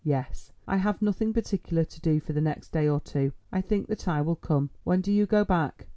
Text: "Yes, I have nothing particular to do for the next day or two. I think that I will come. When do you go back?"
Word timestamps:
"Yes, 0.03 0.51
I 0.67 0.77
have 0.77 0.99
nothing 1.03 1.31
particular 1.31 1.83
to 1.85 2.01
do 2.01 2.19
for 2.19 2.33
the 2.33 2.41
next 2.41 2.71
day 2.71 2.89
or 2.89 2.99
two. 2.99 3.33
I 3.51 3.61
think 3.61 3.85
that 3.89 4.07
I 4.07 4.21
will 4.23 4.35
come. 4.35 4.71
When 4.83 5.01
do 5.01 5.11
you 5.11 5.27
go 5.27 5.45
back?" 5.45 5.85